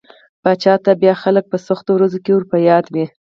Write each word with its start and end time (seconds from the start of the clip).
پاچا 0.43 0.73
ته 0.83 0.91
بيا 1.01 1.13
خلک 1.23 1.45
په 1.51 1.57
سختو 1.67 1.91
ورځو 1.93 2.19
کې 2.23 2.31
ور 2.33 2.43
په 2.51 2.57
ياد 2.69 2.85
وي. 2.93 3.05